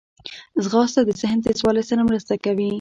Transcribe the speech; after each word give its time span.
ځغاسته 0.63 1.01
د 1.05 1.09
ذهن 1.21 1.37
تیزوالي 1.45 1.83
سره 1.89 2.01
مرسته 2.09 2.33
کوي 2.43 2.69